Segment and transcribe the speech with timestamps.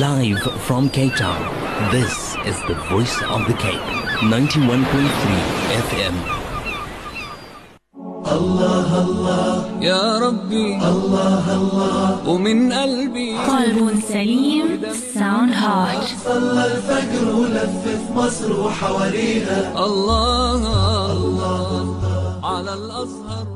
[0.00, 1.42] Live from Cape Town,
[1.90, 2.14] this
[2.50, 3.86] is the voice of the Cape.
[4.22, 6.16] 91.3 FM.
[9.80, 14.80] يا ربي الله الله ومن قلبي قلب سليم
[15.14, 22.00] Sound Heart صلى الفجر ولفف مصر وحواليها الله الله
[22.44, 23.46] على الأزهر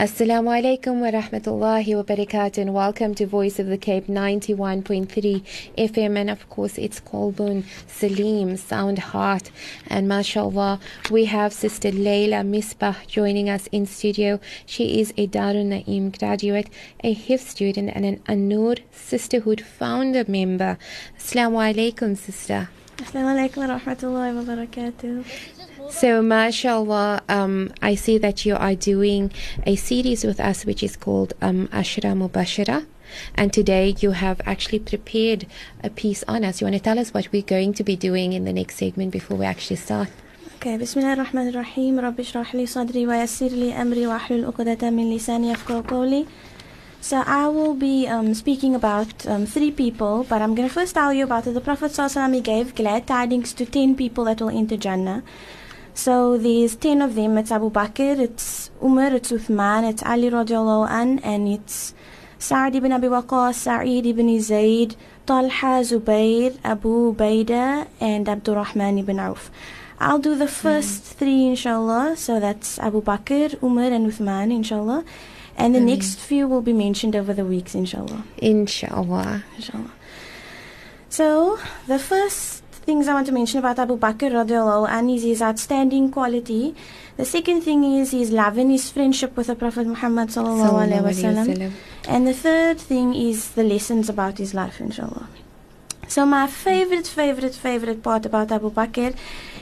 [0.00, 5.42] Assalamu alaikum wa rahmatullahi wa barakatuh and welcome to Voice of the Cape 91.3
[5.76, 9.50] FM and of course it's Kolbun Salim Sound Heart
[9.88, 14.40] and mashallah we have Sister Layla Misbach joining us in studio.
[14.64, 16.70] She is a Darun Naim graduate,
[17.04, 20.78] a HIF student and an Annur Sisterhood founder member.
[21.18, 22.70] Assalamu alaikum sister.
[22.96, 25.59] Assalamu alaikum wa rahmatullahi wa barakatuh.
[25.90, 29.32] So, mashallah, um, I see that you are doing
[29.66, 32.86] a series with us which is called um, Ashra Mubasharah.
[33.34, 35.46] And today you have actually prepared
[35.82, 36.60] a piece on us.
[36.60, 39.10] You want to tell us what we're going to be doing in the next segment
[39.10, 40.08] before we actually start?
[40.56, 41.02] Okay, yassir
[43.50, 46.26] li amri wa ahlul uqdata min lisani qawli.
[47.00, 50.94] So I will be um, speaking about um, three people, but I'm going to first
[50.94, 51.54] tell you about it.
[51.54, 51.92] The Prophet
[52.32, 55.22] he gave glad tidings to ten people that will enter Jannah.
[56.00, 57.36] So there's ten of them.
[57.36, 61.92] It's Abu Bakr, it's Umar, it's Uthman, it's Ali radiallahu an, and it's
[62.38, 69.50] Sa'd ibn Abi Waqqas, Sa'id ibn Zayd, Talha, Zubayr, Abu Ubaidah, and Abdurrahman ibn Auf.
[69.98, 70.62] I'll do the hmm.
[70.62, 72.16] first three, inshallah.
[72.16, 75.04] So that's Abu Bakr, Umar, and Uthman, inshallah.
[75.58, 75.92] And the hmm.
[75.92, 78.24] next few will be mentioned over the weeks, inshallah.
[78.38, 79.44] Inshallah.
[79.54, 79.92] Inshallah.
[81.10, 85.42] So the first things I want to mention about Abu Bakr radiallahu anhu is his
[85.42, 86.74] outstanding quality.
[87.16, 91.04] The second thing is his love and his friendship with the Prophet Muhammad sallallahu alaihi
[91.04, 91.72] wasallam.
[92.08, 95.28] And the third thing is the lessons about his life, inshallah.
[96.08, 99.14] So my favorite, favorite, favorite part about Abu Bakr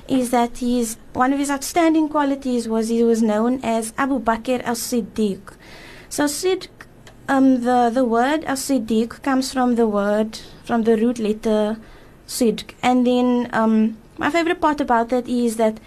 [0.08, 4.62] is that he's one of his outstanding qualities was he was known as Abu Bakr
[4.64, 5.52] al-Siddiq.
[6.08, 6.68] So Sidq,
[7.28, 11.76] um, the the word al-Siddiq comes from the word from the root letter
[12.28, 15.80] Sidq, and then um, my favorite part about that is that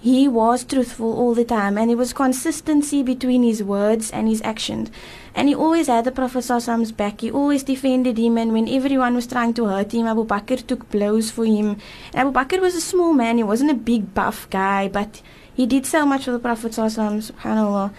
[0.00, 4.42] he was truthful all the time, and it was consistency between his words and his
[4.42, 4.90] actions.
[5.34, 7.22] And he always had the Prophet Prophet's back.
[7.22, 10.90] He always defended him, and when everyone was trying to hurt him, Abu Bakr took
[10.90, 11.78] blows for him.
[12.12, 15.22] And Abu Bakr was a small man; he wasn't a big buff guy, but
[15.54, 17.90] he did so much for the Prophet Subhanallah.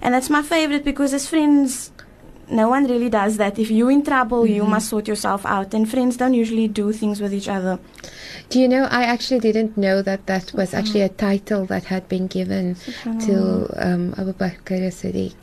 [0.00, 1.92] And that's my favorite because as friends,
[2.48, 3.58] no one really does that.
[3.58, 5.74] If you're in trouble, you must sort yourself out.
[5.74, 7.78] And friends don't usually do things with each other.
[8.50, 12.08] Do you know, I actually didn't know that that was actually a title that had
[12.08, 12.76] been given
[13.26, 15.34] to um, Abu Bakr as-Siddiq.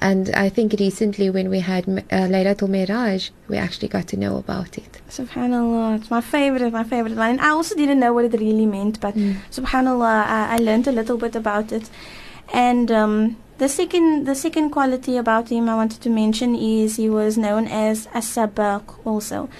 [0.00, 4.38] And I think recently when we had uh, Laylatul Miraj, we actually got to know
[4.38, 5.00] about it.
[5.10, 7.18] Subhanallah, it's my favorite, my favorite.
[7.18, 9.14] And I also didn't know what it really meant, but
[9.50, 11.90] Subhanallah, I, I learned a little bit about it.
[12.52, 17.10] And um, the second, the second quality about him I wanted to mention is he
[17.10, 19.50] was known as as-sabaq also.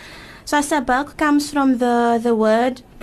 [0.47, 2.81] So as-sabaq comes from the the word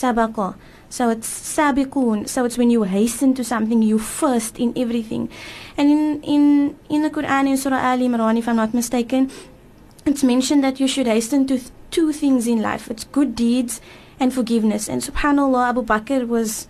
[0.00, 0.56] sabaqa.
[0.88, 2.26] So it's sabiqun.
[2.26, 5.28] So it's when you hasten to something, you first in everything.
[5.76, 6.44] And in in
[6.88, 9.30] in the Quran in Surah Al Imran, if I'm not mistaken,
[10.06, 12.90] it's mentioned that you should hasten to th- two things in life.
[12.90, 13.82] It's good deeds
[14.18, 14.88] and forgiveness.
[14.88, 16.66] And subhanallah, Abu Bakr was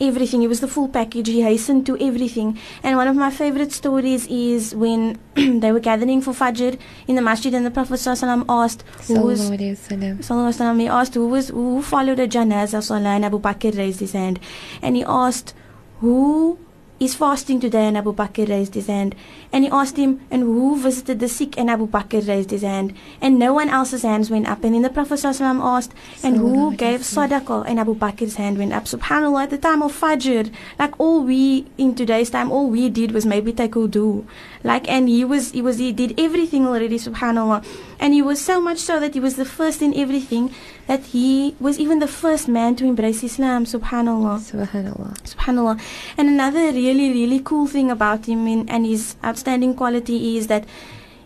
[0.00, 0.40] everything.
[0.40, 1.28] He was the full package.
[1.28, 2.58] He hastened to everything.
[2.82, 7.22] And one of my favorite stories is when they were gathering for Fajr in the
[7.22, 10.18] masjid and the Prophet ﷺ asked who was Sallallahu Alaihi Wasallam.
[10.18, 13.76] Sallallahu Alaihi Wasallam, he asked who was who followed a janazah salah and Abu Bakr
[13.76, 14.40] raised his hand.
[14.82, 15.54] And he asked
[16.00, 16.58] who
[17.00, 19.14] is fasting today and Abu Bakr raised his hand.
[19.52, 22.94] And he asked him and who visited the sick and Abu Bakr raised his hand.
[23.20, 24.62] And no one else's hands went up.
[24.62, 28.72] And then the Prophet ﷺ asked and who gave sadaqah and Abu Bakr's hand went
[28.72, 28.84] up.
[28.84, 33.12] Subhanallah at the time of Fajr, like all we in today's time, all we did
[33.12, 34.24] was maybe take wudu.
[34.62, 37.64] Like and he was he was he did everything already, subhanallah.
[37.98, 40.54] And he was so much so that he was the first in everything
[40.86, 44.38] that he was even the first man to embrace Islam, subhanallah.
[44.40, 45.14] Subhanallah.
[45.22, 45.80] Subhanallah.
[46.18, 50.66] And another really, really cool thing about him in, and his outstanding quality is that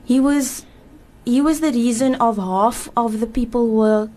[0.05, 0.65] he was
[1.25, 4.09] he was the reason of half of the people were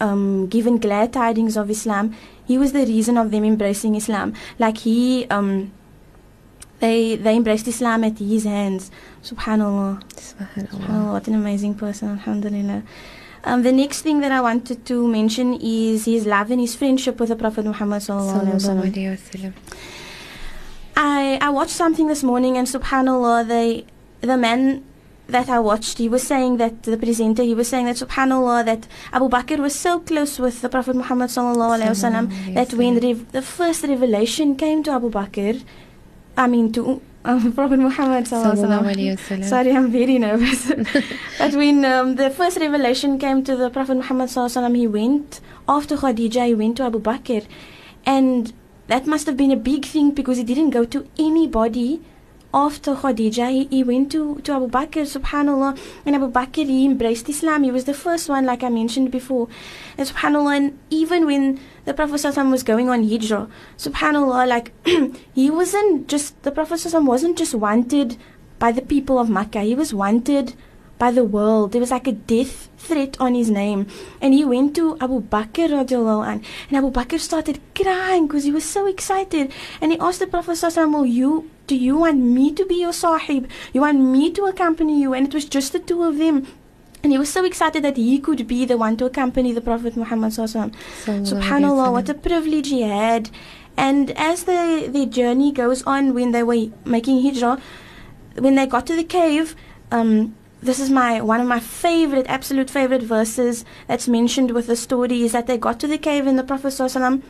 [0.00, 2.14] um, given glad tidings of Islam.
[2.46, 4.34] He was the reason of them embracing Islam.
[4.58, 5.72] Like he um,
[6.80, 8.90] they they embraced Islam at his hands.
[9.22, 10.02] Subhanallah.
[10.12, 10.68] Subhanallah.
[10.68, 11.12] Subhanallah.
[11.12, 12.82] What an amazing person, alhamdulillah.
[13.46, 17.20] Um, the next thing that I wanted to mention is his love and his friendship
[17.20, 19.52] with the Prophet Muhammad sallallahu alaihi wasallam.
[20.96, 23.84] I I watched something this morning and subhanallah they
[24.20, 24.82] the man
[25.28, 28.86] that I watched, he was saying that the presenter, he was saying that Subhanallah, that
[29.12, 33.32] Abu Bakr was so close with the Prophet Muhammad sallallahu alaihi wasallam that when rev-
[33.32, 35.64] the first revelation came to Abu Bakr,
[36.36, 39.44] I mean to um, Prophet Muhammad sallallahu alaihi wasallam.
[39.44, 40.72] Sorry, I'm very nervous.
[41.38, 44.86] but when um, the first revelation came to the Prophet Muhammad sallallahu alaihi wasallam, he
[44.86, 47.44] went after Khadija, he went to Abu Bakr,
[48.04, 48.52] and
[48.88, 52.00] that must have been a big thing because he didn't go to anybody
[52.56, 57.28] after Khadija, he, he went to, to Abu Bakr, subhanAllah, and Abu Bakr, he embraced
[57.28, 57.64] Islam.
[57.64, 59.48] He was the first one, like I mentioned before.
[59.98, 64.72] And subhanAllah, and even when the Prophet was going on hijrah, subhanAllah, like,
[65.34, 68.16] he wasn't just, the Prophet wasn't just wanted
[68.58, 70.54] by the people of Makkah, he was wanted
[70.98, 71.72] by the world.
[71.72, 73.86] There was like a death threat on his name.
[74.22, 78.86] And he went to Abu Bakr and Abu Bakr started crying because he was so
[78.86, 79.52] excited.
[79.82, 83.48] And he asked the Prophet, Will you do you want me to be your sahib?
[83.72, 85.14] You want me to accompany you?
[85.14, 86.46] And it was just the two of them.
[87.02, 89.96] And he was so excited that he could be the one to accompany the Prophet
[89.96, 90.72] Muhammad sallallahu alaihi
[91.04, 91.32] wasallam.
[91.32, 93.30] Subhanallah, what a privilege he had.
[93.76, 97.60] And as the, the journey goes on, when they were making hijrah,
[98.38, 99.54] when they got to the cave,
[99.92, 104.76] um, this is my one of my favorite, absolute favorite verses that's mentioned with the
[104.76, 107.22] story is that they got to the cave and the Prophet sallallahu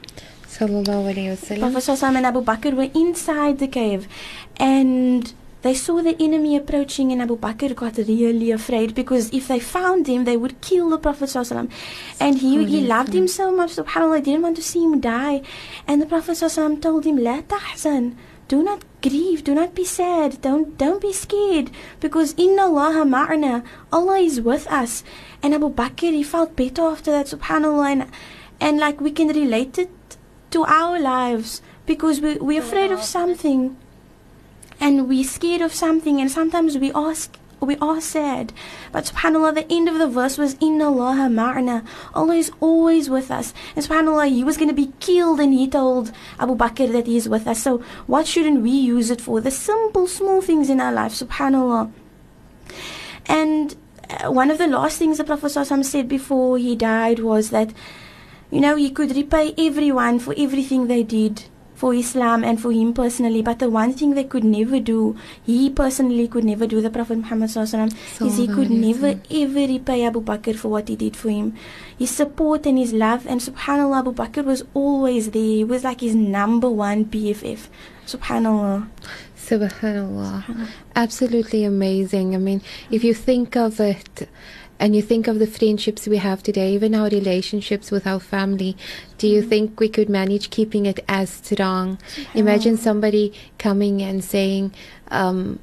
[0.47, 1.73] alaihi Sallallahu alayhi wasallam.
[1.73, 4.09] Prophet and Abu Bakr were inside the cave
[4.57, 5.33] and
[5.63, 10.07] they saw the enemy approaching and Abu Bakr got really afraid because if they found
[10.07, 11.35] him they would kill the Prophet
[12.21, 15.43] and he, he loved him so much subhanallah didn't want to see him die.
[15.87, 16.39] And the Prophet
[16.81, 18.15] told him La tahzan
[18.49, 21.69] do not grieve do not be sad don't don't be scared
[21.99, 25.03] because inna Allah ma'ana Allah is with us.
[25.43, 28.11] And Abu Bakr he felt better after that subhanallah and,
[28.61, 29.91] and like we can relate it
[30.51, 33.77] to our lives because we, we're afraid of something.
[34.79, 36.21] And we're scared of something.
[36.21, 38.53] And sometimes we ask we are sad.
[38.93, 41.87] But subhanallah the end of the verse was inna allaha ma'ana.
[42.15, 43.55] Allah is always with us.
[43.75, 47.17] And subhanallah he was going to be killed and he told abu bakr that he
[47.17, 47.63] is with us.
[47.63, 49.41] So what shouldn't we use it for?
[49.41, 51.91] The simple small things in our life subhanallah.
[53.27, 53.75] And
[54.09, 57.73] uh, one of the last things the prophet said before he died was that
[58.51, 61.45] you know, he could repay everyone for everything they did
[61.77, 63.43] for Islam and for him personally.
[63.43, 67.19] But the one thing they could never do, he personally could never do, the Prophet
[67.19, 67.89] Muhammad SAW,
[68.21, 71.55] is he could never ever repay Abu Bakr for what he did for him.
[71.99, 73.27] His support and his love.
[73.27, 75.43] And subhanAllah, Abu Bakr was always there.
[75.43, 77.69] He was like his number one BFF.
[78.07, 78.89] Subhanallah.
[79.37, 80.69] Subhanallah.
[80.95, 82.35] Absolutely amazing.
[82.35, 84.29] I mean, if you think of it
[84.79, 88.77] and you think of the friendships we have today, even our relationships with our family,
[89.19, 91.99] do you think we could manage keeping it as strong?
[92.35, 94.73] Imagine somebody coming and saying,
[95.09, 95.59] um,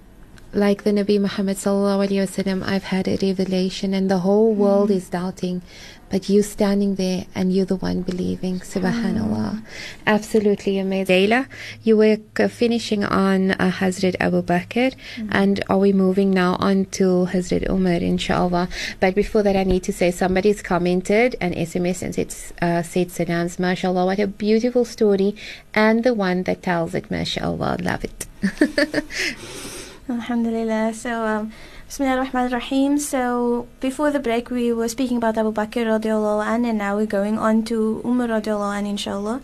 [0.54, 4.92] like the Nabi Muhammad sallallahu alaihi wasallam, I've had a revelation, and the whole world
[4.92, 5.64] is doubting,
[6.10, 8.60] but you standing there and you're the one believing.
[8.60, 9.66] Subhanallah,
[10.06, 11.30] absolutely amazing.
[11.30, 11.48] Layla,
[11.82, 12.18] you were
[12.50, 14.94] finishing on uh, Hazrat Abu Bakr,
[15.32, 18.70] and are we moving now on to Hazrat Umar, inshallah?
[19.00, 23.10] But before that, I need to say somebody's commented an SMS and said, uh, said
[23.10, 25.36] salams, mashallah, what a beautiful story,
[25.74, 28.28] and the one that tells it, mashallah, love it.
[30.10, 30.94] Alhamdulillah.
[30.94, 31.54] So, um,
[31.88, 33.00] Bismillah ar-Rahman ar-Rahim.
[33.00, 37.06] So, before the break, we were speaking about Abu Bakr radiallahu an, and now we're
[37.06, 39.40] going on to Umar radiallahu an, inshallah.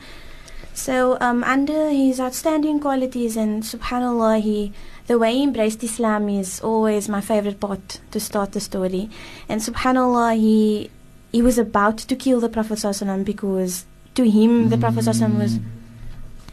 [0.74, 4.74] So, um, under his outstanding qualities, and subhanAllah, he,
[5.08, 9.10] the way he embraced Islam is always my favorite part to start the story.
[9.48, 10.92] And subhanAllah, he,
[11.32, 12.84] he was about to kill the Prophet
[13.24, 13.86] because
[14.16, 15.60] to him, the Prophet was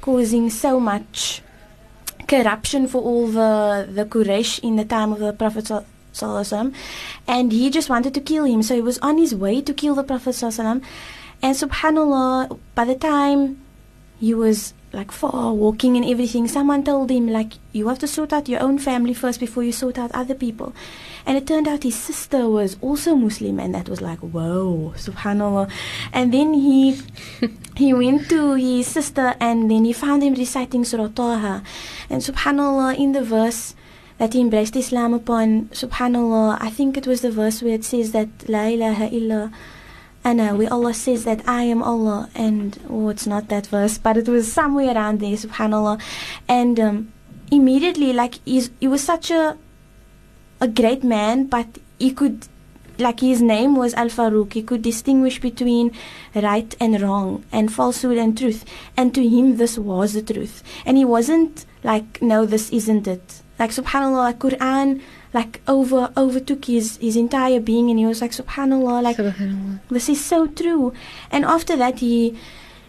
[0.01, 1.43] causing so much
[2.27, 5.65] corruption for all the the Quraysh in the time of the Prophet
[6.13, 6.75] Sallallahu
[7.27, 8.63] and he just wanted to kill him.
[8.63, 10.83] So he was on his way to kill the Prophet Sallallahu
[11.43, 13.61] and Subhanallah, by the time
[14.19, 18.33] he was like far walking and everything, someone told him like you have to sort
[18.33, 20.75] out your own family first before you sort out other people.
[21.27, 25.71] And it turned out his sister was also Muslim, and that was like whoa, Subhanallah.
[26.13, 26.99] And then he
[27.77, 31.63] he went to his sister and then he found him reciting Surah Taha.
[32.09, 33.75] And subhanAllah, in the verse
[34.19, 38.13] that he embraced Islam upon, subhanAllah, I think it was the verse where it says
[38.13, 39.53] that La ilaha illa
[40.27, 42.29] ana, where Allah says that I am Allah.
[42.35, 46.01] And, oh, it's not that verse, but it was somewhere around there, subhanAllah.
[46.49, 47.13] And um,
[47.51, 49.57] immediately, like, he was such a,
[50.61, 52.49] a great man, but he could
[52.99, 55.93] like his name was Al Farouk, he could distinguish between
[56.35, 58.65] right and wrong and falsehood and truth.
[58.97, 60.63] And to him, this was the truth.
[60.87, 63.43] And he wasn't like, no, this isn't it.
[63.59, 65.01] like subhanallah, Quran,
[65.37, 69.81] like over overtook his his entire being, and he was like subhanallah, like Subhanallah.
[69.97, 70.85] this is so true.
[71.31, 72.15] And after that, he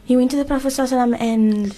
[0.09, 1.75] he went to the Prophet wasallam and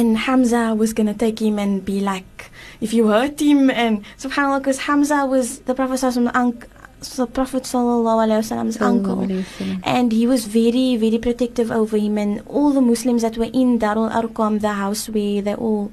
[0.00, 4.60] and Hamza was gonna take him and be like, if you hurt him, and subhanallah,
[4.62, 9.16] because Hamza was the Prophet sallallahu alaihi wasallam, the Prophet wasallam's uncle.
[9.16, 9.80] Sallallahu alayhi wasallam.
[9.82, 13.78] And he was very, very protective over him and all the Muslims that were in
[13.80, 15.90] Darul Arqam, the house where they all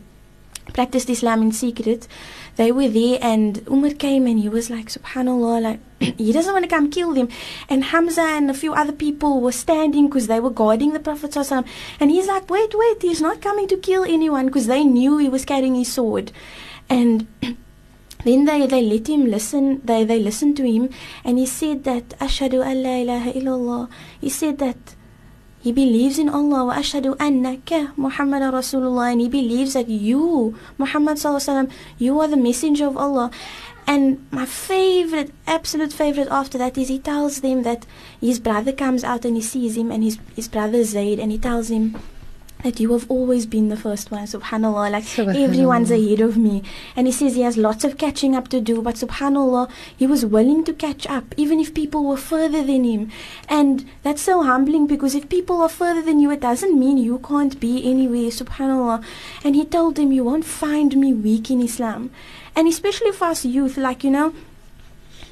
[0.73, 2.07] practiced Islam in secret,
[2.55, 5.79] they were there and Umar came and he was like, Subhanallah, like
[6.17, 7.29] he doesn't want to come kill them.
[7.69, 11.35] And Hamza and a few other people were standing because they were guarding the Prophet
[11.99, 15.29] And he's like, wait, wait, he's not coming to kill anyone because they knew he
[15.29, 16.31] was carrying his sword.
[16.89, 17.27] And
[18.23, 20.89] then they, they let him listen, they, they listened to him,
[21.23, 23.89] and he said that, Ashhadu an la ilaha illallah.
[24.19, 24.95] He said that
[25.67, 31.17] he believes in Allah, wa ashhadu annaka Muhammad Rasulullah, and he believes that you, Muhammad
[31.17, 31.69] Sallallahu
[31.99, 33.31] you are the messenger of Allah.
[33.85, 37.85] And my favorite, absolute favorite after that is he tells them that
[38.21, 41.37] his brother comes out and he sees him, and his, his brother Zayd, and he
[41.37, 41.99] tells him,
[42.63, 44.91] that you have always been the first one, subhanallah.
[44.91, 45.43] Like Subhanallah.
[45.43, 46.63] everyone's ahead of me.
[46.95, 50.25] And he says he has lots of catching up to do, but subhanallah, he was
[50.25, 53.11] willing to catch up, even if people were further than him.
[53.47, 57.19] And that's so humbling because if people are further than you, it doesn't mean you
[57.19, 59.03] can't be anywhere, subhanallah.
[59.43, 62.09] And he told him, You won't find me weak in Islam.
[62.55, 64.33] And especially for us youth, like, you know,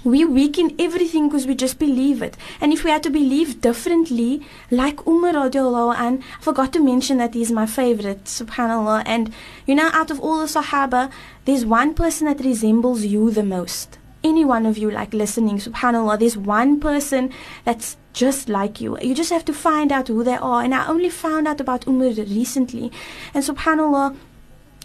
[0.05, 2.38] we weaken everything because we just believe it.
[2.62, 7.17] And if we had to believe differently, like Umar radiallahu an, I forgot to mention
[7.17, 9.03] that he's my favorite, subhanAllah.
[9.07, 9.33] And
[9.65, 11.12] you know, out of all the Sahaba,
[11.45, 13.97] there's one person that resembles you the most.
[14.24, 17.31] Any one of you like listening, subhanAllah, there's one person
[17.63, 18.97] that's just like you.
[19.00, 20.63] You just have to find out who they are.
[20.63, 22.91] And I only found out about Umar recently.
[23.33, 24.15] And subhanAllah,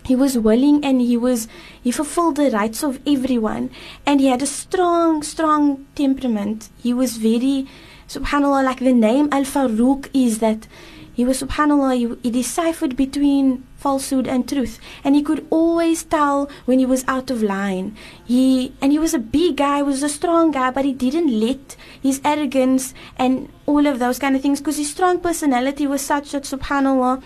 [0.05, 1.49] he was willing and he was
[1.83, 3.71] he fulfilled the rights of everyone.
[4.07, 6.69] And he had a strong strong temperament.
[6.83, 7.67] He was very
[8.09, 10.67] subhanallah like the name al faruq is that
[11.13, 14.79] he was subhanallah he, he deciphered between falsehood and truth.
[15.05, 17.97] And he could always tell when he was out of line.
[18.25, 21.77] He and he was a big guy was a strong guy but he didn't let
[22.03, 26.33] his arrogance and all of those kind of things because his strong personality was such
[26.33, 27.23] that subhanallah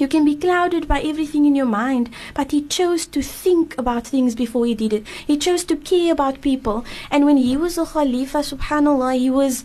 [0.00, 4.06] you can be clouded by everything in your mind, but he chose to think about
[4.06, 5.06] things before he did it.
[5.26, 6.84] He chose to care about people.
[7.10, 9.64] And when he was a Khalifa, subhanAllah, he was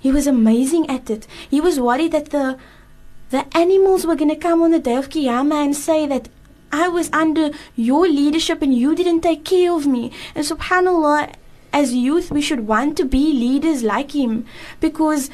[0.00, 1.26] he was amazing at it.
[1.48, 2.58] He was worried that the
[3.30, 6.28] the animals were gonna come on the day of Qiyamah and say that
[6.72, 10.12] I was under your leadership and you didn't take care of me.
[10.34, 11.34] And subhanAllah,
[11.72, 14.46] as youth we should want to be leaders like him
[14.80, 15.30] because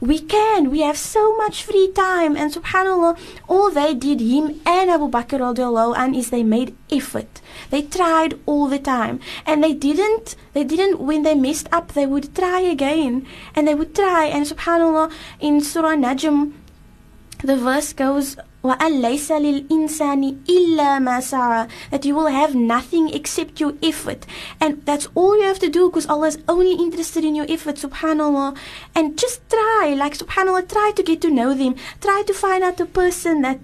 [0.00, 0.70] we can.
[0.70, 2.36] We have so much free time.
[2.36, 7.40] And subhanAllah, all they did, him and Abu Bakr radiallahu an, is they made effort.
[7.70, 9.20] They tried all the time.
[9.46, 13.26] And they didn't, they didn't, when they messed up, they would try again.
[13.54, 14.26] And they would try.
[14.26, 16.52] And subhanAllah, in Surah Najm,
[17.42, 18.90] the verse goes, that
[22.04, 24.26] you will have nothing except your effort.
[24.60, 27.76] And that's all you have to do because Allah is only interested in your effort,
[27.76, 28.56] subhanAllah.
[28.94, 31.76] And just try, like subhanAllah, try to get to know them.
[32.00, 33.60] Try to find out the person that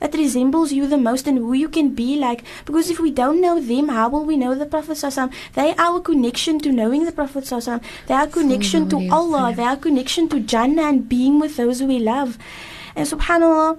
[0.00, 2.42] that resembles you the most and who you can be like.
[2.64, 4.92] Because if we don't know them, how will we know the Prophet?
[4.92, 5.30] ﷺ?
[5.52, 7.44] They are our connection to knowing the Prophet.
[7.44, 7.82] ﷺ.
[8.06, 9.52] They are connection to Allah.
[9.54, 12.38] They are connection to Jannah and being with those who we love.
[12.96, 13.78] And subhanAllah,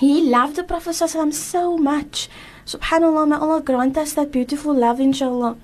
[0.00, 2.28] he loved the Prophet so much.
[2.66, 5.56] Subhanallah, may Allah grant us that beautiful love, inshallah.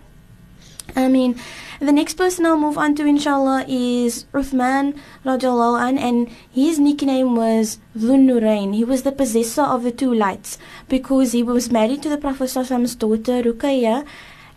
[0.97, 1.41] I mean,
[1.81, 7.35] the next person I'll move on to, inshallah, is Uthman radiallahu an, and his nickname
[7.37, 8.75] was Dhunnurain.
[8.75, 12.45] He was the possessor of the two lights because he was married to the Prophet
[12.45, 14.07] ﷺ's daughter Ruqayya,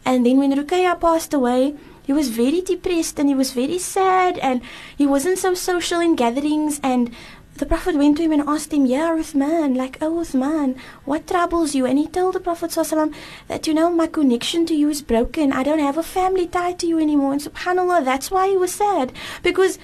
[0.05, 1.75] and then when Ruqayya passed away,
[2.07, 4.61] he was very depressed and he was very sad and
[4.97, 7.11] he wasn't so social in gatherings and
[7.56, 11.74] the Prophet went to him and asked him, Ya Uthman, like, oh Uthman, what troubles
[11.74, 11.84] you?
[11.84, 13.14] And he told the Prophet ﷺ
[13.48, 15.52] that, you know, my connection to you is broken.
[15.52, 17.32] I don't have a family tied to you anymore.
[17.32, 19.12] And subhanAllah, that's why he was sad.
[19.42, 19.78] Because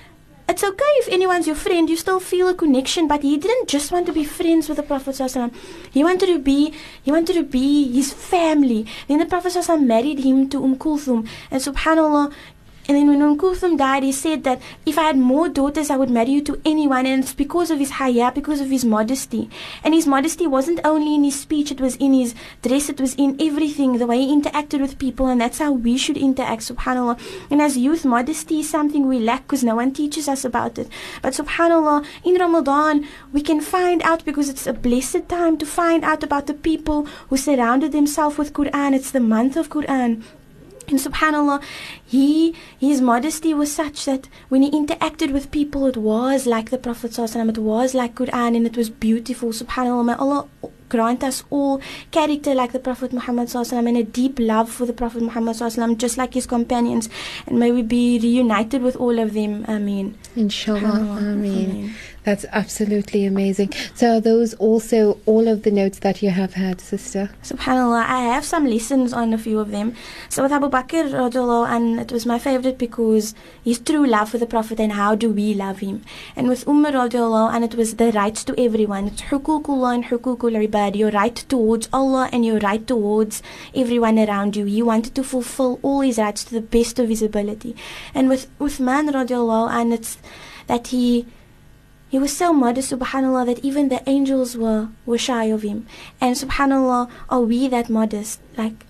[0.49, 3.93] it's okay if anyone's your friend, you still feel a connection, but he didn't just
[3.93, 5.55] want to be friends with the Prophet ﷺ.
[5.91, 6.73] He wanted to be
[7.03, 8.87] he wanted to be his family.
[9.09, 11.29] Then the Prophet ﷺ married him to Umm Kulthum.
[11.51, 12.33] And subhanAllah,
[12.88, 16.10] and then when Kulthum died, he said that if I had more daughters, I would
[16.10, 17.06] marry you to anyone.
[17.06, 19.50] And it's because of his haya, because of his modesty.
[19.84, 23.16] And his modesty wasn't only in his speech, it was in his dress, it was
[23.16, 25.28] in everything, the way he interacted with people.
[25.28, 27.20] And that's how we should interact, subhanAllah.
[27.50, 30.90] And as youth, modesty is something we lack because no one teaches us about it.
[31.22, 36.04] But subhanAllah, in Ramadan, we can find out because it's a blessed time to find
[36.04, 38.94] out about the people who surrounded themselves with Quran.
[38.94, 40.24] It's the month of Quran.
[40.94, 41.64] And subhanAllah,
[42.06, 46.78] he his modesty was such that when he interacted with people, it was like the
[46.78, 49.50] Prophet, ﷺ, it was like Quran, and it was beautiful.
[49.50, 50.48] SubhanAllah, may Allah
[50.90, 51.82] grant us all
[52.12, 55.98] character like the Prophet Muhammad sallam, and a deep love for the Prophet Muhammad sallam,
[55.98, 57.10] just like his companions.
[57.48, 59.66] And may we be reunited with all of them.
[59.66, 60.16] Ameen.
[60.36, 61.00] Inshallah.
[61.18, 61.72] Ameen.
[61.72, 61.96] Ameen.
[62.24, 63.74] That's absolutely amazing.
[63.96, 67.30] So, are those also all of the notes that you have had, sister?
[67.44, 69.96] Subhanallah, I have some lessons on a few of them.
[70.30, 74.38] So with Abu Bakr, radiallahu, and it was my favorite because his true love for
[74.38, 76.02] the Prophet and how do we love him.
[76.36, 79.08] And with Umar, radiallahu, and it was the rights to everyone.
[79.08, 83.44] It's hukukullah and hukukul ibad, your right towards Allah and your right towards
[83.76, 84.64] everyone around you.
[84.64, 87.76] He wanted to fulfill all his rights to the best of his ability.
[88.16, 90.18] And with Uthman, radiallahu, and it's
[90.68, 91.26] that he
[92.14, 95.88] he was so modest, subhanAllah, that even the angels were, were shy of him.
[96.22, 98.40] And subhanAllah, are we that modest?
[98.56, 98.86] Like,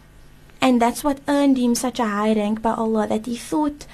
[0.60, 3.86] and that's what earned him such a high rank by Allah, that he thought,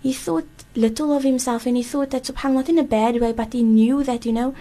[0.00, 3.32] he thought little of himself, and he thought that subhanAllah, not in a bad way,
[3.32, 4.54] but he knew that, you know,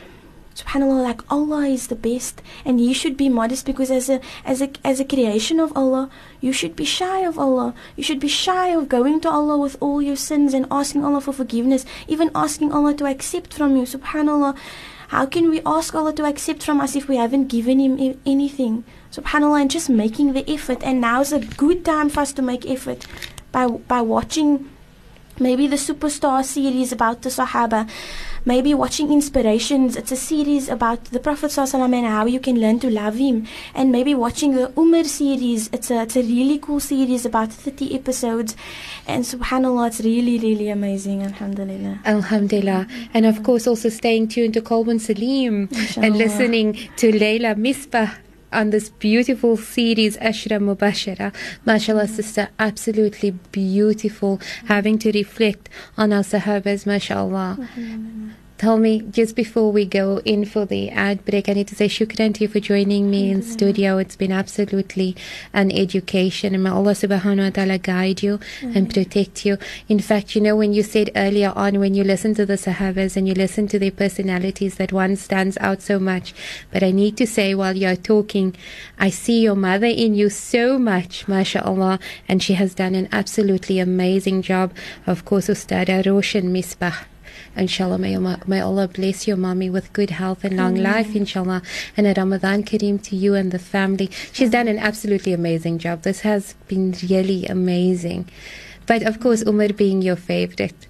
[0.56, 4.62] subhanallah like allah is the best and you should be modest because as a as
[4.62, 6.10] a as a creation of allah
[6.40, 7.74] you should be shy of allah.
[7.98, 11.22] You should be shy of going to allah with all your sins and asking allah
[11.22, 13.84] for forgiveness even asking allah to accept from you.
[13.84, 14.56] Subhanallah
[15.10, 18.84] how can we ask allah to accept from us if we haven't given him anything?
[19.12, 22.70] Subhanallah and just making the effort and now's a good time for us to make
[22.70, 23.06] effort
[23.52, 24.70] by by watching
[25.40, 27.90] maybe the superstar series about the sahaba.
[28.48, 29.96] Maybe watching inspirations.
[29.96, 33.48] It's a series about the prophet ﷺ and how you can learn to love him.
[33.74, 35.68] And maybe watching the umar series.
[35.74, 38.56] It's a, it's a really cool series about 30 episodes.
[39.08, 41.24] And subhanallah it's really really amazing.
[41.24, 42.02] Alhamdulillah.
[42.06, 42.88] Alhamdulillah.
[43.14, 48.18] And of course, also staying tuned to Kolbun Salim and listening to Layla Misbach
[48.52, 51.34] on this beautiful series, Ashra Mubasharah.
[51.66, 54.40] MashaAllah, sister, absolutely beautiful.
[54.66, 58.36] Having to reflect on our Sahabas, MashaAllah.
[58.58, 61.90] Tell me, just before we go in for the ad break, I need to say
[61.90, 63.52] shukran to you for joining me in mm-hmm.
[63.52, 63.98] studio.
[63.98, 65.14] It's been absolutely
[65.52, 66.56] an education.
[66.56, 68.94] And may Allah subhanahu wa ta'ala guide you and mm-hmm.
[68.94, 69.58] protect you.
[69.90, 73.18] In fact, you know, when you said earlier on, when you listen to the Sahabas
[73.18, 76.34] and you listen to their personalities, that one stands out so much.
[76.72, 78.56] But I need to say, while you're talking,
[78.98, 82.00] I see your mother in you so much, mashallah.
[82.30, 84.72] And she has done an absolutely amazing job.
[85.06, 87.04] Of course, Ustada Roshan Misbach.
[87.56, 91.62] Inshallah, may, Allah- may Allah bless your mommy with good health and long life, inshallah.
[91.96, 94.10] And a Ramadan Kareem to you and the family.
[94.34, 96.02] She's done an absolutely amazing job.
[96.02, 98.28] This has been really amazing.
[98.86, 100.88] But of course, Umar being your favorite.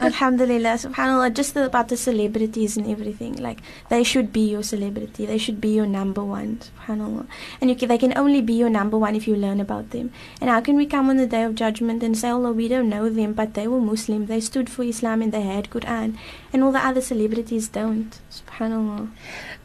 [0.00, 3.36] Alhamdulillah, subhanAllah, just the, about the celebrities and everything.
[3.36, 5.26] Like, they should be your celebrity.
[5.26, 7.26] They should be your number one, subhanAllah.
[7.60, 10.12] And you can, they can only be your number one if you learn about them.
[10.40, 12.88] And how can we come on the day of judgment and say, Allah, we don't
[12.88, 16.16] know them, but they were Muslim, they stood for Islam and they had Quran.
[16.52, 19.10] And all the other celebrities don't, subhanAllah.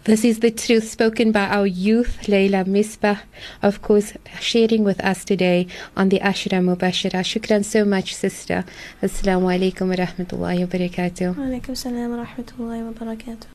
[0.03, 3.19] This is the truth spoken by our youth, Leila Misbach,
[3.61, 7.21] of course, sharing with us today on the Ashra Mubasharah.
[7.21, 8.65] Shukran so much, sister.
[9.03, 11.37] Assalamu alaikum wa rahmatullahi wa barakatuh.
[11.37, 13.51] Wa alaikum salam wa rahmatullahi wa barakatuh.